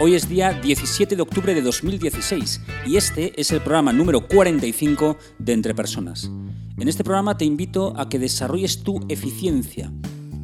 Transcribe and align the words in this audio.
Hoy 0.00 0.14
es 0.14 0.28
día 0.28 0.52
17 0.52 1.16
de 1.16 1.22
octubre 1.22 1.52
de 1.54 1.60
2016 1.60 2.60
y 2.86 2.96
este 2.96 3.32
es 3.40 3.50
el 3.50 3.60
programa 3.60 3.92
número 3.92 4.28
45 4.28 5.16
de 5.40 5.52
Entre 5.52 5.74
Personas. 5.74 6.30
En 6.78 6.86
este 6.86 7.02
programa 7.02 7.36
te 7.36 7.44
invito 7.44 7.94
a 7.96 8.08
que 8.08 8.20
desarrolles 8.20 8.84
tu 8.84 9.00
eficiencia. 9.08 9.92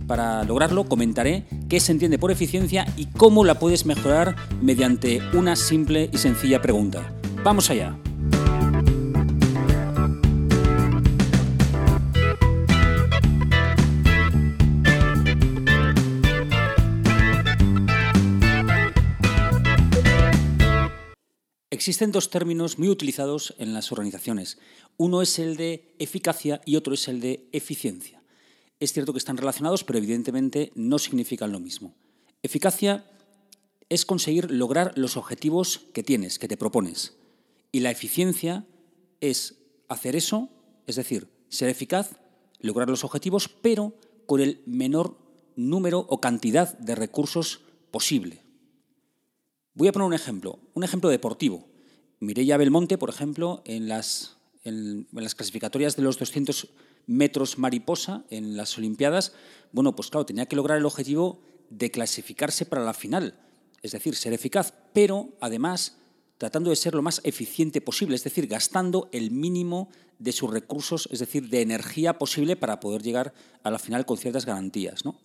Para 0.09 0.43
lograrlo 0.43 0.88
comentaré 0.88 1.46
qué 1.69 1.79
se 1.79 1.93
entiende 1.93 2.19
por 2.19 2.32
eficiencia 2.32 2.84
y 2.96 3.06
cómo 3.06 3.45
la 3.45 3.60
puedes 3.60 3.87
mejorar 3.87 4.34
mediante 4.60 5.23
una 5.32 5.55
simple 5.55 6.10
y 6.12 6.18
sencilla 6.18 6.60
pregunta. 6.60 7.15
¡Vamos 7.45 7.71
allá! 7.71 7.96
Existen 21.84 22.12
dos 22.12 22.30
términos 22.30 22.79
muy 22.79 22.88
utilizados 22.88 23.55
en 23.59 23.74
las 23.74 23.93
organizaciones. 23.93 24.56
Uno 24.97 25.20
es 25.20 25.38
el 25.38 25.59
de 25.59 25.95
eficacia 25.98 26.62
y 26.65 26.77
otro 26.77 26.95
es 26.95 27.09
el 27.09 27.20
de 27.20 27.47
eficiencia. 27.52 28.23
Es 28.80 28.95
cierto 28.95 29.12
que 29.12 29.19
están 29.19 29.37
relacionados, 29.37 29.85
pero 29.85 29.99
evidentemente 29.99 30.73
no 30.77 30.99
significan 30.99 31.52
lo 31.52 31.60
mismo. 31.60 31.95
Eficacia 32.43 33.05
es 33.90 34.07
conseguir 34.07 34.51
lograr 34.51 34.96
los 34.96 35.18
objetivos 35.18 35.82
que 35.93 36.02
tienes, 36.02 36.38
que 36.38 36.49
te 36.49 36.57
propones. 36.57 37.18
Y 37.71 37.80
la 37.80 37.90
eficiencia 37.90 38.65
es 39.21 39.57
hacer 39.90 40.16
eso, 40.16 40.49
es 40.87 40.96
decir, 40.96 41.29
ser 41.51 41.68
eficaz, 41.68 42.16
lograr 42.60 42.88
los 42.88 43.05
objetivos, 43.05 43.51
pero 43.51 43.93
con 44.24 44.40
el 44.40 44.62
menor 44.65 45.18
número 45.55 45.99
o 46.09 46.18
cantidad 46.18 46.79
de 46.79 46.95
recursos 46.95 47.60
posible. 47.90 48.43
Voy 49.74 49.88
a 49.88 49.93
poner 49.93 50.07
un 50.07 50.15
ejemplo, 50.15 50.60
un 50.73 50.82
ejemplo 50.82 51.10
deportivo. 51.10 51.74
Mireia 52.25 52.57
Belmonte, 52.57 52.99
por 52.99 53.11
ejemplo, 53.11 53.63
en 53.65 53.89
las, 53.89 54.37
en, 54.65 55.07
las 55.13 55.35
clasificatorias 55.35 55.97
de 55.97 56.03
los 56.03 56.19
200 56.19 56.69
metros 57.07 57.59
mariposa 57.59 58.25
en 58.30 58.57
las 58.57 58.77
Olimpiadas, 58.79 59.33
bueno, 59.73 59.95
pues 59.95 60.11
claro, 60.11 60.27
tenía 60.27 60.47
que 60.47 60.57
lograr 60.57 60.79
el 60.79 60.87
objetivo 60.87 61.41
de 61.71 61.91
clasificarse 61.91 62.67
para 62.67 62.85
la 62.85 62.95
final, 62.95 63.39
es 63.83 63.93
decir, 63.93 64.15
ser 64.15 64.33
eficaz, 64.33 64.75
pero 64.93 65.31
además 65.41 65.97
tratando 66.39 66.71
de 66.71 66.77
ser 66.77 66.95
lo 66.95 67.03
más 67.03 67.21
eficiente 67.25 67.81
posible, 67.81 68.17
es 68.17 68.25
decir, 68.25 68.47
gastando 68.47 69.09
el 69.12 69.31
mínimo 69.31 69.89
de 70.19 70.33
sus 70.33 70.50
recursos, 70.50 71.09
es 71.12 71.21
decir, 71.21 71.49
de 71.49 71.62
energía 71.62 72.19
posible 72.19 72.56
para 72.56 72.81
poder 72.81 73.03
llegar 73.03 73.34
a 73.62 73.71
la 73.71 73.78
final 73.78 74.06
con 74.06 74.19
ciertas 74.19 74.47
garantías, 74.47 75.05
¿no? 75.05 75.19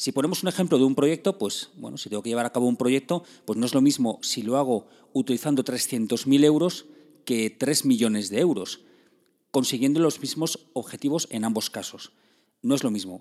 Si 0.00 0.12
ponemos 0.12 0.42
un 0.42 0.48
ejemplo 0.48 0.78
de 0.78 0.84
un 0.84 0.94
proyecto, 0.94 1.36
pues 1.36 1.68
bueno, 1.76 1.98
si 1.98 2.08
tengo 2.08 2.22
que 2.22 2.30
llevar 2.30 2.46
a 2.46 2.52
cabo 2.52 2.66
un 2.66 2.78
proyecto, 2.78 3.22
pues 3.44 3.58
no 3.58 3.66
es 3.66 3.74
lo 3.74 3.82
mismo 3.82 4.18
si 4.22 4.40
lo 4.40 4.56
hago 4.56 4.88
utilizando 5.12 5.62
300.000 5.62 6.42
euros 6.42 6.86
que 7.26 7.50
3 7.50 7.84
millones 7.84 8.30
de 8.30 8.40
euros, 8.40 8.80
consiguiendo 9.50 10.00
los 10.00 10.18
mismos 10.18 10.70
objetivos 10.72 11.28
en 11.30 11.44
ambos 11.44 11.68
casos. 11.68 12.12
No 12.62 12.74
es 12.74 12.82
lo 12.82 12.90
mismo. 12.90 13.20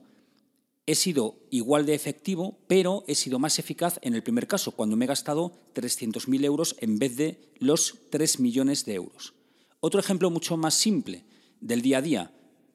He 0.86 0.96
sido 0.96 1.36
igual 1.50 1.86
de 1.86 1.96
efectivo, 1.96 2.58
pero 2.68 3.04
he 3.08 3.16
sido 3.16 3.40
más 3.40 3.60
eficaz 3.60 4.00
en 4.02 4.16
el 4.16 4.24
primer 4.24 4.48
caso, 4.48 4.72
cuando 4.72 4.96
me 4.96 5.04
he 5.04 5.10
gastado 5.10 5.52
300.000 5.76 6.46
euros 6.46 6.78
en 6.80 6.98
vez 6.98 7.18
de 7.18 7.52
los 7.60 7.96
3 8.10 8.40
millones 8.40 8.86
de 8.86 8.94
euros. 8.94 9.34
Otro 9.82 10.00
ejemplo 10.00 10.30
mucho 10.30 10.56
más 10.56 10.76
simple 10.76 11.26
del 11.60 11.82
día 11.82 11.98
a 11.98 12.02
día. 12.02 12.32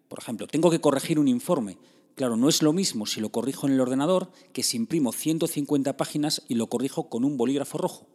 Por 0.09 0.19
ejemplo, 0.19 0.47
tengo 0.47 0.71
que 0.71 0.83
corregir 0.83 1.19
un 1.19 1.27
informe 1.27 1.79
Claro, 2.15 2.37
no 2.37 2.49
es 2.49 2.63
lo 2.63 2.73
mismo 2.73 3.07
si 3.07 3.21
lo 3.21 3.31
corrijo 3.31 3.67
en 3.67 3.73
el 3.73 3.81
ordenador 3.81 4.31
que 4.53 4.63
si 4.63 4.77
imprimo 4.77 5.13
150 5.13 5.97
páginas 5.97 6.43
y 6.49 6.55
lo 6.55 6.69
corrijo 6.69 7.09
con 7.09 7.25
un 7.25 7.37
bolígrafo 7.37 7.79
rojo. 7.79 8.07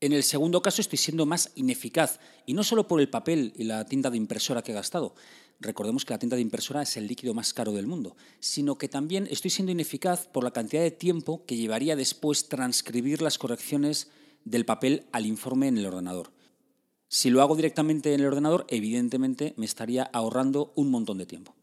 En 0.00 0.12
el 0.12 0.24
segundo 0.24 0.62
caso 0.62 0.80
estoy 0.80 0.98
siendo 0.98 1.26
más 1.26 1.52
ineficaz, 1.54 2.18
y 2.44 2.54
no 2.54 2.64
solo 2.64 2.88
por 2.88 3.00
el 3.00 3.08
papel 3.08 3.52
y 3.56 3.62
la 3.62 3.84
tinta 3.84 4.10
de 4.10 4.16
impresora 4.16 4.62
que 4.62 4.72
he 4.72 4.74
gastado, 4.74 5.14
recordemos 5.60 6.04
que 6.04 6.12
la 6.12 6.18
tinta 6.18 6.34
de 6.34 6.42
impresora 6.42 6.82
es 6.82 6.96
el 6.96 7.06
líquido 7.06 7.34
más 7.34 7.54
caro 7.54 7.70
del 7.70 7.86
mundo, 7.86 8.16
sino 8.40 8.76
que 8.76 8.88
también 8.88 9.28
estoy 9.30 9.52
siendo 9.52 9.70
ineficaz 9.70 10.26
por 10.26 10.42
la 10.42 10.50
cantidad 10.50 10.82
de 10.82 10.90
tiempo 10.90 11.44
que 11.46 11.56
llevaría 11.56 11.94
después 11.94 12.48
transcribir 12.48 13.22
las 13.22 13.38
correcciones 13.38 14.08
del 14.44 14.64
papel 14.64 15.06
al 15.12 15.26
informe 15.26 15.68
en 15.68 15.78
el 15.78 15.86
ordenador. 15.86 16.32
Si 17.06 17.30
lo 17.30 17.40
hago 17.40 17.54
directamente 17.54 18.12
en 18.14 18.20
el 18.20 18.26
ordenador, 18.26 18.66
evidentemente 18.68 19.54
me 19.56 19.66
estaría 19.66 20.02
ahorrando 20.02 20.72
un 20.74 20.90
montón 20.90 21.18
de 21.18 21.26
tiempo. 21.26 21.54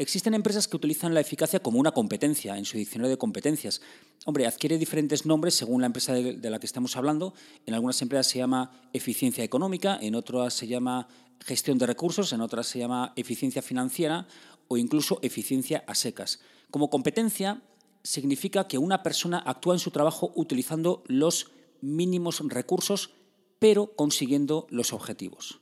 Existen 0.00 0.32
empresas 0.32 0.66
que 0.66 0.78
utilizan 0.78 1.12
la 1.12 1.20
eficacia 1.20 1.60
como 1.60 1.78
una 1.78 1.92
competencia 1.92 2.56
en 2.56 2.64
su 2.64 2.78
diccionario 2.78 3.10
de 3.10 3.18
competencias. 3.18 3.82
Hombre, 4.24 4.46
adquiere 4.46 4.78
diferentes 4.78 5.26
nombres 5.26 5.52
según 5.52 5.82
la 5.82 5.88
empresa 5.88 6.14
de, 6.14 6.48
la 6.48 6.58
que 6.58 6.64
estamos 6.64 6.96
hablando. 6.96 7.34
En 7.66 7.74
algunas 7.74 8.00
empresas 8.00 8.28
se 8.28 8.38
llama 8.38 8.70
eficiencia 8.94 9.44
económica, 9.44 9.98
en 10.00 10.14
otras 10.14 10.54
se 10.54 10.66
llama 10.66 11.06
gestión 11.40 11.76
de 11.76 11.84
recursos, 11.84 12.32
en 12.32 12.40
otras 12.40 12.66
se 12.66 12.78
llama 12.78 13.12
eficiencia 13.14 13.60
financiera 13.60 14.26
o 14.68 14.78
incluso 14.78 15.18
eficiencia 15.20 15.84
a 15.86 15.94
secas. 15.94 16.40
Como 16.70 16.88
competencia 16.88 17.60
significa 18.02 18.66
que 18.66 18.78
una 18.78 19.02
persona 19.02 19.42
actúa 19.44 19.74
en 19.74 19.80
su 19.80 19.90
trabajo 19.90 20.32
utilizando 20.34 21.04
los 21.08 21.50
mínimos 21.82 22.40
recursos, 22.48 23.10
pero 23.58 23.94
consiguiendo 23.96 24.66
los 24.70 24.94
objetivos. 24.94 25.60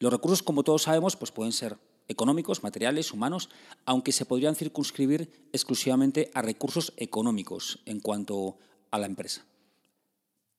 Los 0.00 0.12
recursos, 0.12 0.42
como 0.42 0.64
todos 0.64 0.82
sabemos, 0.82 1.14
pues 1.14 1.30
pueden 1.30 1.52
ser 1.52 1.78
económicos, 2.08 2.62
materiales, 2.62 3.12
humanos, 3.12 3.48
aunque 3.84 4.12
se 4.12 4.24
podrían 4.24 4.54
circunscribir 4.54 5.48
exclusivamente 5.52 6.30
a 6.34 6.42
recursos 6.42 6.92
económicos 6.96 7.80
en 7.86 8.00
cuanto 8.00 8.58
a 8.90 8.98
la 8.98 9.06
empresa. 9.06 9.44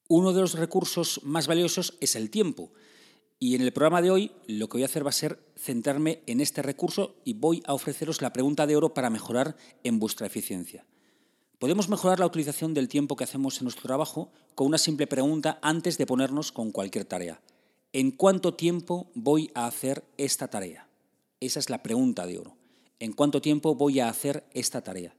Uno 0.10 0.32
de 0.34 0.42
los 0.42 0.54
recursos 0.54 1.22
más 1.24 1.48
valiosos 1.48 1.98
es 2.00 2.16
el 2.16 2.30
tiempo. 2.30 2.72
Y 3.40 3.56
en 3.56 3.62
el 3.62 3.74
programa 3.74 4.02
de 4.02 4.10
hoy 4.10 4.32
lo 4.48 4.68
que 4.68 4.78
voy 4.78 4.84
a 4.84 4.86
hacer 4.86 5.06
va 5.06 5.10
a 5.10 5.14
ser 5.14 5.40
centrarme 5.58 6.24
en 6.26 6.42
este 6.42 6.62
recurso 6.62 7.16
y 7.24 7.34
voy 7.34 7.62
a 7.66 7.74
ofreceros 7.74 8.22
la 8.22 8.34
pregunta 8.34 8.66
de 8.66 8.76
oro 8.76 8.94
para 8.94 9.10
mejorar 9.10 9.58
en 9.84 10.00
vuestra 10.00 10.26
eficiencia. 10.26 10.86
Podemos 11.60 11.90
mejorar 11.90 12.20
la 12.20 12.26
utilización 12.26 12.74
del 12.74 12.88
tiempo 12.88 13.16
que 13.16 13.24
hacemos 13.24 13.58
en 13.58 13.66
nuestro 13.66 13.84
trabajo 13.84 14.32
con 14.56 14.68
una 14.68 14.78
simple 14.78 15.08
pregunta 15.08 15.60
antes 15.62 15.98
de 15.98 16.06
ponernos 16.06 16.52
con 16.52 16.72
cualquier 16.72 17.06
tarea. 17.06 17.42
¿En 17.94 18.12
cuánto 18.12 18.54
tiempo 18.54 19.12
voy 19.14 19.52
a 19.56 19.66
hacer 19.66 20.04
esta 20.18 20.48
tarea? 20.48 20.87
Esa 21.40 21.60
es 21.60 21.70
la 21.70 21.84
pregunta 21.84 22.26
de 22.26 22.40
oro. 22.40 22.58
¿En 23.00 23.14
cuánto 23.14 23.42
tiempo 23.42 23.76
voy 23.76 24.00
a 24.00 24.10
hacer 24.10 24.46
esta 24.54 24.82
tarea? 24.82 25.16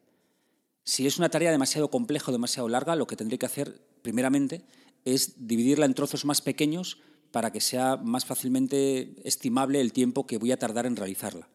Si 0.84 1.06
es 1.06 1.18
una 1.18 1.28
tarea 1.28 1.52
demasiado 1.52 1.90
compleja 1.90 2.30
o 2.30 2.32
demasiado 2.32 2.68
larga, 2.68 2.96
lo 2.96 3.06
que 3.06 3.16
tendré 3.16 3.38
que 3.38 3.46
hacer 3.46 3.80
primeramente 4.02 4.64
es 5.04 5.46
dividirla 5.46 5.86
en 5.86 5.94
trozos 5.94 6.24
más 6.24 6.40
pequeños 6.40 6.98
para 7.30 7.52
que 7.52 7.60
sea 7.60 7.96
más 7.96 8.24
fácilmente 8.24 9.14
estimable 9.22 9.80
el 9.80 9.92
tiempo 9.92 10.26
que 10.26 10.38
voy 10.38 10.50
a 10.50 10.58
tardar 10.58 10.86
en 10.86 10.96
realizarla. 10.96 11.48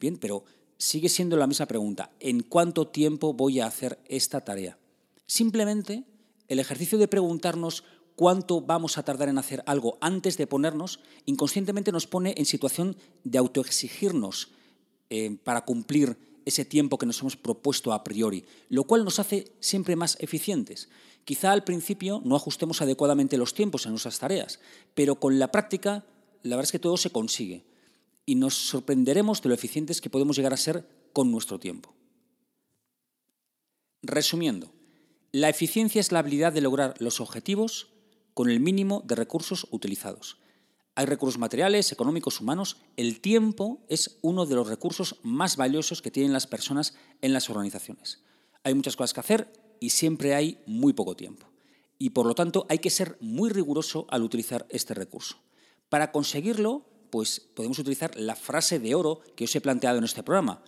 Bien, 0.00 0.16
pero 0.16 0.44
sigue 0.78 1.08
siendo 1.08 1.36
la 1.36 1.46
misma 1.46 1.66
pregunta. 1.66 2.10
¿En 2.20 2.42
cuánto 2.42 2.88
tiempo 2.88 3.34
voy 3.34 3.60
a 3.60 3.66
hacer 3.66 3.98
esta 4.06 4.44
tarea? 4.44 4.78
Simplemente 5.26 6.04
el 6.48 6.58
ejercicio 6.58 6.96
de 6.96 7.08
preguntarnos 7.08 7.84
cuánto 8.16 8.60
vamos 8.62 8.98
a 8.98 9.04
tardar 9.04 9.28
en 9.28 9.38
hacer 9.38 9.62
algo 9.66 9.98
antes 10.00 10.36
de 10.36 10.46
ponernos, 10.46 11.00
inconscientemente 11.26 11.92
nos 11.92 12.06
pone 12.06 12.34
en 12.36 12.46
situación 12.46 12.96
de 13.22 13.38
autoexigirnos 13.38 14.48
eh, 15.10 15.36
para 15.44 15.64
cumplir 15.64 16.16
ese 16.44 16.64
tiempo 16.64 16.96
que 16.98 17.06
nos 17.06 17.20
hemos 17.20 17.36
propuesto 17.36 17.92
a 17.92 18.02
priori, 18.02 18.44
lo 18.68 18.84
cual 18.84 19.04
nos 19.04 19.18
hace 19.18 19.52
siempre 19.60 19.96
más 19.96 20.16
eficientes. 20.20 20.88
Quizá 21.24 21.52
al 21.52 21.64
principio 21.64 22.22
no 22.24 22.36
ajustemos 22.36 22.80
adecuadamente 22.80 23.36
los 23.36 23.52
tiempos 23.52 23.84
en 23.84 23.92
nuestras 23.92 24.18
tareas, 24.18 24.60
pero 24.94 25.20
con 25.20 25.38
la 25.38 25.50
práctica 25.52 26.06
la 26.42 26.56
verdad 26.56 26.68
es 26.68 26.72
que 26.72 26.78
todo 26.78 26.96
se 26.96 27.10
consigue 27.10 27.64
y 28.24 28.36
nos 28.36 28.54
sorprenderemos 28.54 29.42
de 29.42 29.48
lo 29.48 29.54
eficientes 29.54 30.00
que 30.00 30.10
podemos 30.10 30.36
llegar 30.36 30.52
a 30.52 30.56
ser 30.56 30.88
con 31.12 31.30
nuestro 31.30 31.58
tiempo. 31.58 31.94
Resumiendo, 34.02 34.72
la 35.32 35.48
eficiencia 35.48 36.00
es 36.00 36.12
la 36.12 36.20
habilidad 36.20 36.52
de 36.52 36.60
lograr 36.60 36.94
los 37.00 37.20
objetivos 37.20 37.88
con 38.36 38.50
el 38.50 38.60
mínimo 38.60 39.02
de 39.06 39.14
recursos 39.14 39.66
utilizados. 39.70 40.36
Hay 40.94 41.06
recursos 41.06 41.38
materiales, 41.38 41.90
económicos, 41.90 42.38
humanos. 42.38 42.76
El 42.98 43.22
tiempo 43.22 43.80
es 43.88 44.18
uno 44.20 44.44
de 44.44 44.54
los 44.54 44.68
recursos 44.68 45.20
más 45.22 45.56
valiosos 45.56 46.02
que 46.02 46.10
tienen 46.10 46.34
las 46.34 46.46
personas 46.46 46.92
en 47.22 47.32
las 47.32 47.48
organizaciones. 47.48 48.20
Hay 48.62 48.74
muchas 48.74 48.94
cosas 48.94 49.14
que 49.14 49.20
hacer 49.20 49.52
y 49.80 49.88
siempre 49.88 50.34
hay 50.34 50.58
muy 50.66 50.92
poco 50.92 51.16
tiempo. 51.16 51.48
Y 51.98 52.10
por 52.10 52.26
lo 52.26 52.34
tanto 52.34 52.66
hay 52.68 52.78
que 52.78 52.90
ser 52.90 53.16
muy 53.22 53.48
riguroso 53.48 54.06
al 54.10 54.22
utilizar 54.22 54.66
este 54.68 54.92
recurso. 54.92 55.38
Para 55.88 56.12
conseguirlo, 56.12 56.84
pues 57.08 57.40
podemos 57.40 57.78
utilizar 57.78 58.14
la 58.16 58.36
frase 58.36 58.78
de 58.78 58.94
oro 58.94 59.22
que 59.34 59.44
os 59.44 59.56
he 59.56 59.62
planteado 59.62 59.96
en 59.96 60.04
este 60.04 60.22
programa. 60.22 60.62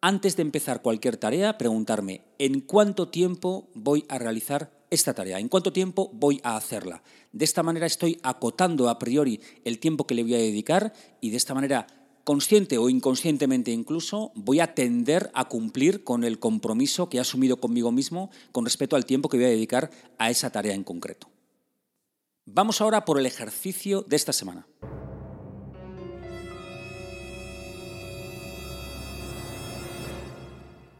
Antes 0.00 0.36
de 0.36 0.42
empezar 0.42 0.80
cualquier 0.80 1.18
tarea, 1.18 1.58
preguntarme 1.58 2.24
¿en 2.38 2.62
cuánto 2.62 3.08
tiempo 3.08 3.68
voy 3.74 4.06
a 4.08 4.18
realizar 4.18 4.81
esta 4.92 5.14
tarea? 5.14 5.38
¿En 5.38 5.48
cuánto 5.48 5.72
tiempo 5.72 6.10
voy 6.12 6.38
a 6.44 6.56
hacerla? 6.56 7.02
De 7.32 7.44
esta 7.44 7.62
manera 7.62 7.86
estoy 7.86 8.20
acotando 8.22 8.90
a 8.90 8.98
priori 8.98 9.40
el 9.64 9.78
tiempo 9.78 10.06
que 10.06 10.14
le 10.14 10.22
voy 10.22 10.34
a 10.34 10.38
dedicar 10.38 10.92
y 11.20 11.30
de 11.30 11.38
esta 11.38 11.54
manera 11.54 11.86
consciente 12.24 12.78
o 12.78 12.88
inconscientemente 12.88 13.70
incluso, 13.70 14.32
voy 14.34 14.60
a 14.60 14.74
tender 14.74 15.30
a 15.34 15.48
cumplir 15.48 16.04
con 16.04 16.24
el 16.24 16.38
compromiso 16.38 17.08
que 17.08 17.16
he 17.16 17.20
asumido 17.20 17.56
conmigo 17.56 17.90
mismo 17.90 18.30
con 18.52 18.64
respecto 18.64 18.94
al 18.94 19.06
tiempo 19.06 19.28
que 19.28 19.38
voy 19.38 19.46
a 19.46 19.48
dedicar 19.48 19.90
a 20.18 20.30
esa 20.30 20.50
tarea 20.50 20.74
en 20.74 20.84
concreto. 20.84 21.28
Vamos 22.44 22.80
ahora 22.80 23.04
por 23.04 23.18
el 23.18 23.26
ejercicio 23.26 24.02
de 24.02 24.16
esta 24.16 24.32
semana. 24.32 24.66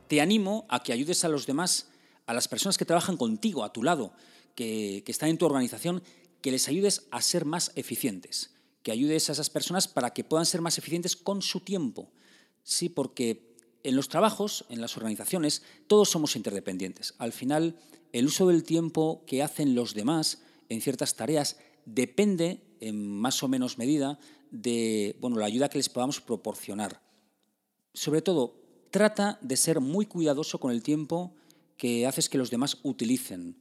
Te 0.08 0.20
animo 0.20 0.66
a 0.68 0.82
que 0.82 0.92
ayudes 0.92 1.24
a 1.24 1.28
los 1.28 1.46
demás, 1.46 1.91
a 2.32 2.34
las 2.34 2.49
personas 2.49 2.79
que 2.79 2.84
trabajan 2.84 3.17
contigo, 3.17 3.62
a 3.62 3.73
tu 3.73 3.82
lado, 3.82 4.12
que, 4.55 5.05
están 5.06 5.29
en 5.29 5.38
tu 5.38 5.46
organización, 5.46 6.02
que 6.40 6.50
les 6.50 6.67
ayudes 6.67 7.06
a 7.11 7.23
ser 7.23 7.44
más 7.44 7.73
eficientes 7.76 8.50
que 8.82 8.90
ayudes 8.90 9.29
a 9.29 9.32
esas 9.32 9.49
personas 9.49 9.87
para 9.87 10.12
que 10.12 10.25
puedan 10.25 10.44
ser 10.44 10.61
más 10.61 10.76
eficientes 10.76 11.14
con 11.14 11.40
su 11.40 11.61
tiempo. 11.61 12.11
Sí, 12.64 12.88
porque 12.88 13.55
en 13.84 13.94
los 13.94 14.08
trabajos, 14.08 14.64
en 14.70 14.81
las 14.81 14.96
organizaciones, 14.96 15.62
todos 15.87 16.11
somos 16.11 16.34
interdependientes. 16.34 17.14
Al 17.19 17.32
final, 17.32 17.76
el 18.12 18.26
uso 18.26 18.49
del 18.49 18.64
tiempo 18.64 19.23
que 19.25 19.40
hacen 19.40 19.76
los 19.76 19.94
demás 19.94 20.43
en 20.69 20.81
ciertas 20.81 21.14
tareas 21.14 21.58
depende, 21.84 22.61
en 22.81 23.08
más 23.08 23.44
o 23.44 23.49
menos 23.49 23.79
medida, 23.79 24.19
de 24.50 25.17
bueno, 25.20 25.37
la 25.37 25.46
ayuda 25.46 25.69
que 25.69 25.79
les 25.79 25.88
podamos 25.88 26.20
proporcionar. 26.20 27.00
Sobre 27.94 28.20
todo, 28.20 28.61
trata 28.90 29.38
de 29.43 29.56
ser 29.56 29.81
muy 29.81 30.06
cuidadoso 30.06 30.58
con 30.58 30.73
el 30.73 30.82
tiempo 30.82 31.37
que 31.82 32.06
haces 32.06 32.29
que 32.29 32.38
los 32.38 32.52
demás 32.52 32.79
utilicen. 32.84 33.56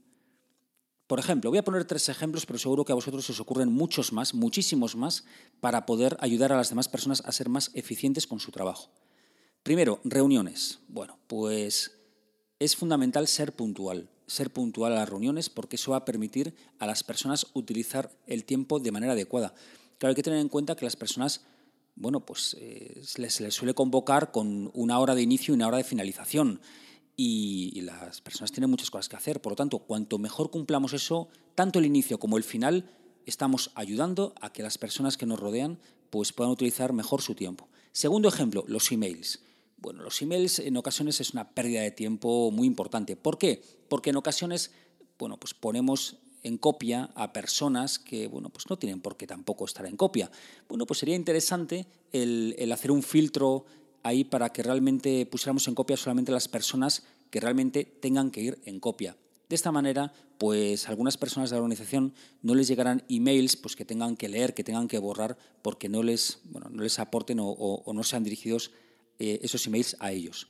Por 1.07 1.17
ejemplo, 1.17 1.49
voy 1.49 1.57
a 1.57 1.63
poner 1.63 1.85
tres 1.85 2.07
ejemplos, 2.07 2.45
pero 2.45 2.59
seguro 2.59 2.85
que 2.85 2.91
a 2.91 2.95
vosotros 2.95 3.27
os 3.27 3.39
ocurren 3.39 3.73
muchos 3.73 4.13
más, 4.13 4.35
muchísimos 4.35 4.95
más, 4.95 5.23
para 5.59 5.87
poder 5.87 6.17
ayudar 6.19 6.53
a 6.53 6.55
las 6.55 6.69
demás 6.69 6.87
personas 6.87 7.23
a 7.25 7.31
ser 7.31 7.49
más 7.49 7.71
eficientes 7.73 8.27
con 8.27 8.39
su 8.39 8.51
trabajo. 8.51 8.91
Primero, 9.63 10.01
reuniones. 10.03 10.81
Bueno, 10.87 11.17
pues 11.25 11.97
es 12.59 12.75
fundamental 12.75 13.27
ser 13.27 13.53
puntual, 13.53 14.07
ser 14.27 14.53
puntual 14.53 14.91
a 14.93 14.97
las 14.97 15.09
reuniones 15.09 15.49
porque 15.49 15.77
eso 15.77 15.89
va 15.89 15.97
a 15.97 16.05
permitir 16.05 16.53
a 16.77 16.85
las 16.85 17.03
personas 17.03 17.47
utilizar 17.55 18.11
el 18.27 18.45
tiempo 18.45 18.79
de 18.79 18.91
manera 18.91 19.13
adecuada. 19.13 19.55
Claro, 19.97 20.11
hay 20.11 20.15
que 20.15 20.21
tener 20.21 20.37
en 20.37 20.49
cuenta 20.49 20.75
que 20.75 20.85
las 20.85 20.95
personas, 20.95 21.41
bueno, 21.95 22.23
pues 22.23 22.55
eh, 22.59 23.01
se 23.03 23.19
les 23.19 23.55
suele 23.55 23.73
convocar 23.73 24.31
con 24.31 24.69
una 24.75 24.99
hora 24.99 25.15
de 25.15 25.23
inicio 25.23 25.55
y 25.55 25.55
una 25.55 25.67
hora 25.67 25.77
de 25.77 25.83
finalización 25.83 26.61
y, 27.23 27.81
las 27.81 28.21
personas 28.21 28.51
tienen 28.51 28.69
muchas 28.69 28.89
cosas 28.89 29.07
que 29.07 29.15
hacer. 29.15 29.41
Por 29.41 29.51
lo 29.51 29.55
tanto, 29.55 29.79
cuanto 29.79 30.17
mejor 30.17 30.49
cumplamos 30.49 30.93
eso, 30.93 31.27
tanto 31.53 31.77
el 31.77 31.85
inicio 31.85 32.19
como 32.19 32.37
el 32.37 32.43
final, 32.43 32.89
estamos 33.25 33.71
ayudando 33.75 34.33
a 34.41 34.51
que 34.51 34.63
las 34.63 34.77
personas 34.77 35.17
que 35.17 35.27
nos 35.27 35.39
rodean 35.39 35.79
pues, 36.09 36.33
puedan 36.33 36.51
utilizar 36.51 36.93
mejor 36.93 37.21
su 37.21 37.35
tiempo. 37.35 37.69
Segundo 37.91 38.27
ejemplo, 38.27 38.63
los 38.67 38.91
emails. 38.91 39.41
Bueno, 39.77 40.01
los 40.01 40.21
emails 40.21 40.59
en 40.59 40.77
ocasiones 40.77 41.21
es 41.21 41.31
una 41.31 41.51
pérdida 41.51 41.81
de 41.81 41.91
tiempo 41.91 42.49
muy 42.51 42.65
importante. 42.65 43.15
¿Por 43.15 43.37
qué? 43.37 43.61
Porque 43.87 44.09
en 44.11 44.15
ocasiones 44.15 44.71
bueno, 45.19 45.37
pues 45.37 45.53
ponemos 45.53 46.17
en 46.41 46.57
copia 46.57 47.11
a 47.13 47.33
personas 47.33 47.99
que 47.99 48.27
bueno, 48.27 48.49
pues 48.49 48.67
no 48.69 48.79
tienen 48.79 49.01
por 49.01 49.17
qué 49.17 49.27
tampoco 49.27 49.65
estar 49.65 49.85
en 49.85 49.95
copia. 49.95 50.31
Bueno, 50.67 50.87
pues 50.87 50.99
sería 50.99 51.15
interesante 51.15 51.85
el, 52.11 52.55
el 52.57 52.71
hacer 52.71 52.89
un 52.89 53.03
filtro 53.03 53.65
ahí 54.03 54.23
para 54.23 54.49
que 54.49 54.63
realmente 54.63 55.25
pusiéramos 55.25 55.67
en 55.67 55.75
copia 55.75 55.97
solamente 55.97 56.31
las 56.31 56.47
personas 56.47 57.03
que 57.29 57.39
realmente 57.39 57.85
tengan 57.85 58.31
que 58.31 58.41
ir 58.41 58.61
en 58.65 58.79
copia. 58.79 59.15
De 59.49 59.55
esta 59.55 59.71
manera, 59.71 60.13
pues 60.37 60.87
algunas 60.87 61.17
personas 61.17 61.49
de 61.49 61.55
la 61.55 61.61
organización 61.61 62.13
no 62.41 62.55
les 62.55 62.67
llegarán 62.67 63.03
emails 63.09 63.57
pues, 63.57 63.75
que 63.75 63.85
tengan 63.85 64.15
que 64.15 64.29
leer, 64.29 64.53
que 64.53 64.63
tengan 64.63 64.87
que 64.87 64.97
borrar, 64.97 65.37
porque 65.61 65.89
no 65.89 66.03
les, 66.03 66.39
bueno, 66.45 66.69
no 66.69 66.83
les 66.83 66.99
aporten 66.99 67.39
o, 67.41 67.83
no 67.93 68.03
sean 68.03 68.23
dirigidos 68.23 68.71
eh, 69.19 69.39
esos 69.43 69.65
emails 69.67 69.97
a 69.99 70.11
ellos. 70.11 70.47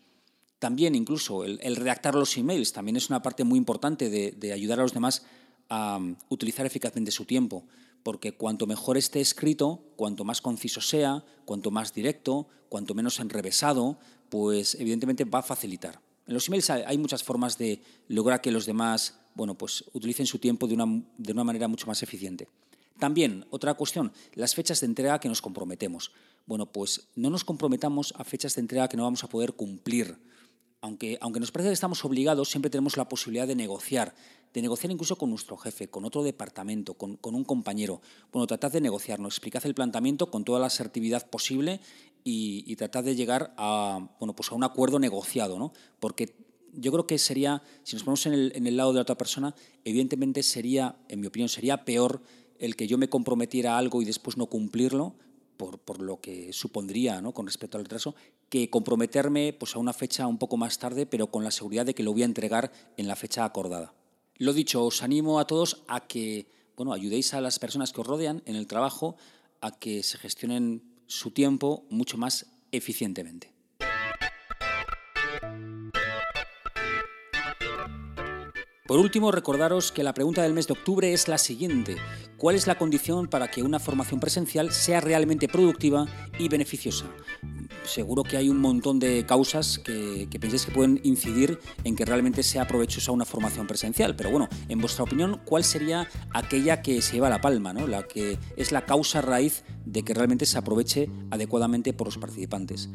También 0.60 0.94
incluso 0.94 1.44
el, 1.44 1.76
redactar 1.76 2.14
los 2.14 2.38
emails 2.38 2.74
también 2.74 2.96
es 2.96 3.10
una 3.10 3.24
parte 3.24 3.44
muy 3.44 3.58
importante 3.58 4.10
de 4.10 4.54
ayudar 4.54 4.80
a 4.80 4.84
los 4.84 4.94
demás 4.94 5.24
a 5.72 5.98
um, 5.98 6.16
utilizar 6.30 6.66
eficazmente 6.66 7.12
su 7.12 7.24
tiempo, 7.24 7.66
porque 8.04 8.34
cuanto 8.34 8.68
mejor 8.68 8.98
esté 8.98 9.22
escrito, 9.22 9.84
cuanto 9.96 10.24
más 10.24 10.42
conciso 10.42 10.82
sea, 10.82 11.24
cuanto 11.46 11.72
más 11.72 11.94
directo, 11.94 12.48
cuanto 12.70 12.94
menos 12.94 13.20
enrevesado, 13.20 14.00
pues 14.30 14.76
evidentemente 14.76 15.26
va 15.26 15.40
a 15.40 15.44
facilitar. 15.44 16.02
En 16.26 16.34
los 16.34 16.48
emails 16.48 16.70
hay 16.70 16.98
muchas 16.98 17.24
formas 17.24 17.58
de 17.58 17.82
lograr 18.08 18.42
que 18.42 18.52
los 18.52 18.66
demás 18.66 19.20
bueno, 19.34 19.58
pues 19.58 19.86
utilicen 19.94 20.26
su 20.26 20.40
tiempo 20.40 20.68
de 20.68 20.76
una, 20.76 21.04
de 21.18 21.32
una 21.32 21.44
manera 21.44 21.68
mucho 21.68 21.88
más 21.88 22.04
eficiente. 22.04 22.48
También, 23.00 23.46
otra 23.50 23.74
cuestión, 23.74 24.12
las 24.34 24.54
fechas 24.54 24.82
de 24.82 24.88
entrega 24.88 25.20
que 25.20 25.30
nos 25.30 25.42
comprometemos. 25.42 26.12
Bueno, 26.46 26.72
pues 26.72 27.08
no 27.16 27.30
nos 27.30 27.44
comprometamos 27.44 28.14
a 28.18 28.24
fechas 28.24 28.56
de 28.56 28.62
entrega 28.62 28.90
que 28.90 28.98
no 28.98 29.04
vamos 29.04 29.24
a 29.24 29.30
poder 29.30 29.54
cumplir 29.54 30.18
aunque, 30.82 31.18
aunque 31.22 31.40
nos 31.40 31.52
parece 31.52 31.70
que 31.70 31.74
estamos 31.74 32.04
obligados, 32.04 32.50
siempre 32.50 32.72
tenemos 32.72 32.98
la 32.98 33.08
posibilidad 33.08 33.48
de 33.48 33.56
negociar, 33.56 34.16
de 34.54 34.62
negociar 34.62 34.92
incluso 34.92 35.18
con 35.18 35.30
nuestro 35.30 35.58
jefe, 35.58 35.90
con 35.90 36.06
otro 36.06 36.24
departamento, 36.24 36.96
con, 36.96 37.18
un 37.22 37.44
compañero. 37.44 38.02
Bueno, 38.32 38.48
tratad 38.48 38.72
de 38.72 38.82
negociarnos, 38.82 39.34
explicad 39.34 39.66
el 39.66 39.74
planteamiento 39.74 40.30
con 40.30 40.44
toda 40.44 40.60
la 40.60 40.68
asertividad 40.68 41.30
posible 41.30 41.80
y, 42.24 42.64
y 42.68 42.76
tratad 42.76 43.04
de 43.04 43.16
llegar 43.16 43.54
a, 43.58 44.10
bueno, 44.20 44.36
pues 44.36 44.52
a 44.52 44.56
un 44.56 44.64
acuerdo 44.64 45.00
negociado, 45.00 45.58
¿no? 45.58 45.74
Porque 46.00 46.36
yo 46.74 46.92
creo 46.92 47.08
que 47.08 47.18
sería, 47.18 47.64
si 47.84 47.96
nos 47.96 48.04
ponemos 48.04 48.26
en 48.26 48.34
el, 48.34 48.52
en 48.56 48.68
el 48.68 48.78
lado 48.78 48.92
de 48.92 48.98
la 48.98 49.04
otra 49.04 49.18
persona, 49.18 49.56
evidentemente 49.84 50.44
sería, 50.44 50.96
en 51.10 51.20
mi 51.20 51.28
opinión, 51.28 51.50
sería 51.50 51.86
peor 51.86 52.22
el 52.60 52.76
que 52.76 52.88
yo 52.88 52.98
me 52.98 53.10
comprometiera 53.10 53.76
a 53.76 53.78
algo 53.78 54.02
y 54.02 54.06
después 54.06 54.38
no 54.38 54.46
cumplirlo, 54.48 55.16
por, 55.70 56.02
lo 56.02 56.20
que 56.20 56.54
supondría 56.54 57.22
¿no? 57.22 57.34
con 57.34 57.46
respecto 57.46 57.78
al 57.78 57.84
retraso, 57.84 58.16
que 58.50 58.70
comprometerme 58.70 59.54
pues, 59.54 59.76
a 59.76 59.80
una 59.80 59.94
fecha 59.94 60.28
un 60.28 60.38
poco 60.38 60.58
más 60.58 60.80
tarde, 60.80 61.06
pero 61.06 61.28
con 61.28 61.44
la 61.44 61.52
seguridad 61.52 61.86
de 61.86 61.94
que 61.94 62.04
lo 62.04 62.14
voy 62.14 62.24
a 62.24 62.26
entregar 62.26 62.72
en 62.98 63.08
la 63.08 63.16
fecha 63.16 63.46
acordada. 63.46 63.94
Lo 64.42 64.54
dicho, 64.54 64.84
os 64.84 65.04
animo 65.04 65.38
a 65.40 65.46
todos 65.46 65.84
a 65.88 66.00
que 66.00 66.48
bueno, 66.76 66.94
ayudéis 66.94 67.36
a 67.36 67.42
las 67.42 67.60
personas 67.60 67.94
que 67.94 68.02
os 68.02 68.08
rodean 68.08 68.42
en 68.48 68.56
el 68.56 68.66
trabajo 68.66 69.16
a 69.62 69.78
que 69.78 70.02
se 70.02 70.18
gestionen 70.18 70.82
su 71.06 71.30
tiempo 71.30 71.86
mucho 71.92 72.18
más 72.18 72.48
eficientemente. 72.72 73.54
Por 78.88 78.98
último, 78.98 79.32
recordaros 79.32 79.92
que 79.92 80.02
la 80.02 80.16
pregunta 80.16 80.42
del 80.42 80.56
mes 80.56 80.66
de 80.66 80.74
octubre 80.74 81.14
es 81.14 81.28
la 81.28 81.38
siguiente. 81.38 81.98
¿Cuál 82.38 82.56
es 82.56 82.66
la 82.66 82.80
condición 82.80 83.28
para 83.28 83.52
que 83.52 83.62
una 83.62 83.78
formación 83.78 84.20
presencial 84.20 84.72
sea 84.72 85.02
realmente 85.02 85.48
productiva 85.50 86.08
y 86.40 86.50
beneficiosa? 86.50 87.06
Seguro 87.84 88.24
que 88.24 88.38
hay 88.38 88.50
un 88.50 88.60
montón 88.60 89.00
de 89.00 89.26
causas 89.26 89.80
que, 89.80 90.28
penséis 90.40 90.66
que 90.66 90.72
pueden 90.72 91.00
incidir 91.04 91.60
en 91.84 91.96
que 91.96 92.06
realmente 92.06 92.44
sea 92.44 92.68
provechosa 92.68 93.12
una 93.12 93.26
formación 93.26 93.68
presencial, 93.68 94.16
pero 94.16 94.30
bueno, 94.30 94.48
en 94.70 94.80
vuestra 94.80 95.04
opinión, 95.04 95.42
¿cuál 95.46 95.64
sería 95.64 96.08
aquella 96.32 96.82
que 96.82 97.02
se 97.02 97.14
lleva 97.14 97.30
la 97.30 97.42
palma, 97.42 97.74
¿no? 97.74 97.88
la 97.88 98.04
que 98.04 98.38
es 98.56 98.72
la 98.72 98.86
causa 98.86 99.22
raíz 99.22 99.64
de 99.86 100.04
que 100.04 100.14
realmente 100.14 100.46
se 100.46 100.58
aproveche 100.58 101.10
adecuadamente 101.32 101.94
por 101.94 102.08
los 102.08 102.18
participantes? 102.18 102.90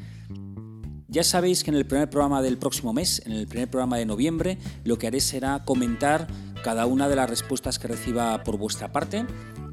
Ya 1.08 1.24
sabéis 1.24 1.64
que 1.64 1.70
en 1.70 1.76
el 1.76 1.86
primer 1.86 2.10
programa 2.10 2.42
del 2.42 2.58
próximo 2.58 2.92
mes, 2.92 3.22
en 3.24 3.32
el 3.32 3.46
primer 3.46 3.70
programa 3.70 3.96
de 3.96 4.06
noviembre, 4.06 4.58
lo 4.84 4.98
que 4.98 5.06
haré 5.06 5.20
será 5.20 5.64
comentar 5.64 6.26
cada 6.62 6.86
una 6.86 7.08
de 7.08 7.16
las 7.16 7.30
respuestas 7.30 7.78
que 7.78 7.88
reciba 7.88 8.42
por 8.42 8.56
vuestra 8.56 8.92
parte 8.92 9.24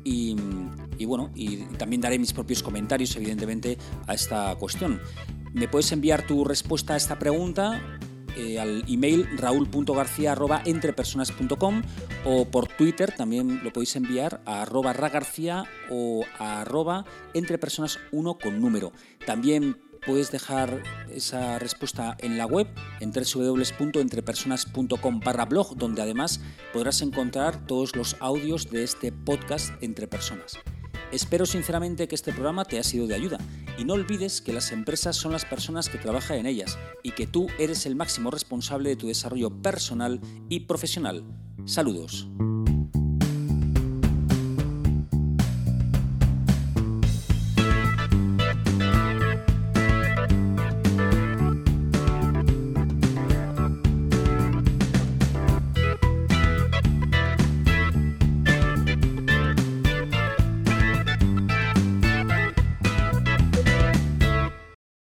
y, 0.04 0.36
bueno, 1.06 1.32
y 1.36 1.58
también 1.78 2.02
daré 2.02 2.20
mis 2.20 2.34
propios 2.34 2.64
comentarios, 2.64 3.16
evidentemente, 3.16 3.78
a 4.08 4.14
esta 4.14 4.56
cuestión. 4.56 5.02
Me 5.54 5.68
puedes 5.68 5.92
enviar 5.92 6.26
tu 6.26 6.44
respuesta 6.44 6.94
a 6.94 6.98
esta 6.98 7.20
pregunta 7.20 8.00
eh, 8.36 8.60
al 8.60 8.84
email 8.88 9.28
raúl.garcía.entrepersonas.com 9.38 11.84
o 12.26 12.46
por 12.46 12.68
Twitter 12.68 13.14
también 13.16 13.64
lo 13.64 13.72
podéis 13.72 13.96
enviar 13.96 14.42
a 14.46 14.64
arroba 14.64 14.92
ragarcía 14.94 15.66
o 15.92 16.26
a 16.40 16.62
arroba 16.62 17.06
entrepersonas1 17.36 18.42
con 18.42 18.60
número. 18.60 18.92
También 19.26 19.78
puedes 20.06 20.32
dejar 20.32 20.82
esa 21.12 21.60
respuesta 21.60 22.18
en 22.20 22.38
la 22.38 22.48
web 22.48 22.68
en 23.00 23.12
www.entrepersonas.com 23.12 25.20
barra 25.20 25.46
blog, 25.46 25.78
donde 25.78 26.02
además 26.02 26.42
podrás 26.74 27.04
encontrar 27.04 27.68
todos 27.68 27.96
los 27.96 28.18
audios 28.20 28.72
de 28.72 28.84
este 28.84 29.12
podcast 29.12 29.72
Entre 29.82 30.08
Personas. 30.08 30.58
Espero 31.14 31.46
sinceramente 31.46 32.08
que 32.08 32.16
este 32.16 32.34
programa 32.34 32.66
te 32.66 32.76
haya 32.76 32.84
sido 32.84 33.06
de 33.06 33.14
ayuda 33.14 33.38
y 33.78 33.86
no 33.86 33.94
olvides 33.94 34.42
que 34.42 34.52
las 34.52 34.72
empresas 34.72 35.16
son 35.16 35.32
las 35.32 35.46
personas 35.46 35.88
que 35.88 36.00
trabajan 36.00 36.40
en 36.40 36.48
ellas 36.48 36.80
y 37.04 37.12
que 37.12 37.28
tú 37.28 37.46
eres 37.60 37.86
el 37.86 37.96
máximo 37.96 38.32
responsable 38.32 38.90
de 38.90 38.96
tu 38.96 39.06
desarrollo 39.06 39.52
personal 39.62 40.20
y 40.50 40.62
profesional. 40.62 41.24
Saludos. 41.66 42.28